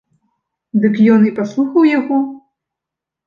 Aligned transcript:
Дык 0.85 0.95
ён 1.15 1.21
і 1.29 1.33
паслухаў 1.39 1.83
яго. 1.99 2.17